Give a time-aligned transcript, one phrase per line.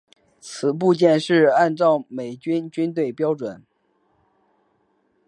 [0.39, 3.63] 此部件是按照美国军用标准。